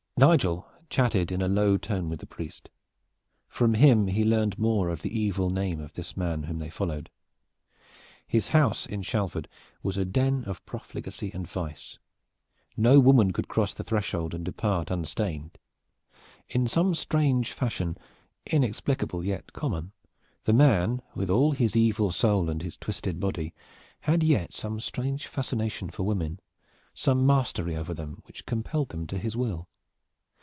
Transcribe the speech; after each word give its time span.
Nigel 0.17 0.67
chatted 0.91 1.31
in 1.31 1.41
a 1.41 1.47
low 1.47 1.77
tone 1.77 2.07
with 2.07 2.19
the 2.19 2.27
priest. 2.27 2.69
From 3.47 3.73
him 3.73 4.05
he 4.05 4.23
learned 4.23 4.59
more 4.59 4.89
of 4.89 5.01
the 5.01 5.19
evil 5.19 5.49
name 5.49 5.81
of 5.81 5.93
this 5.93 6.15
man 6.15 6.43
whom 6.43 6.59
they 6.59 6.69
followed. 6.69 7.09
His 8.27 8.49
house 8.49 8.85
at 8.91 9.03
Shalford 9.03 9.47
was 9.81 9.97
a 9.97 10.05
den 10.05 10.43
of 10.45 10.63
profligacy 10.67 11.31
and 11.33 11.47
vice. 11.47 11.97
No 12.77 12.99
woman 12.99 13.33
could 13.33 13.47
cross 13.47 13.73
that 13.73 13.85
threshold 13.85 14.35
and 14.35 14.45
depart 14.45 14.91
unstained. 14.91 15.57
In 16.49 16.67
some 16.67 16.93
strange 16.93 17.53
fashion, 17.53 17.97
inexplicable 18.45 19.21
and 19.21 19.27
yet 19.29 19.53
common, 19.53 19.91
the 20.43 20.53
man, 20.53 21.01
with 21.15 21.31
all 21.31 21.53
his 21.53 21.75
evil 21.75 22.11
soul 22.11 22.47
and 22.47 22.61
his 22.61 22.77
twisted 22.77 23.19
body, 23.19 23.55
had 24.01 24.21
yet 24.21 24.53
some 24.53 24.79
strange 24.79 25.25
fascination 25.25 25.89
for 25.89 26.03
women, 26.03 26.39
some 26.93 27.25
mastery 27.25 27.75
over 27.75 27.95
them 27.95 28.21
which 28.25 28.45
compelled 28.45 28.89
them 28.89 29.07
to 29.07 29.17
his 29.17 29.35
will. 29.35 29.67